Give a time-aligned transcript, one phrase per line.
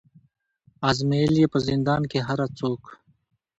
[0.89, 2.91] آزمېیل یې په زندان کي هره څوکه